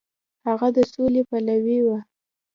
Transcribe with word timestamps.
هغه 0.47 0.67
د 0.75 0.77
سولې 0.93 1.21
پلوی 1.29 1.79
و. 1.85 1.87